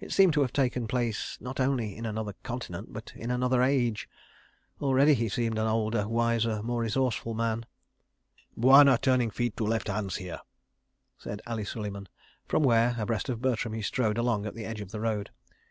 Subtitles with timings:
[0.00, 4.06] It seemed to have taken place, not only in another continent, but in another age.
[4.82, 7.64] Already he seemed an older, wiser, more resourceful man....
[8.54, 10.40] "Bwana turning feet to left hands here,"
[11.16, 12.10] said Ali Suleiman
[12.46, 15.30] from where, abreast of Bertram, he strode along at the edge of the road.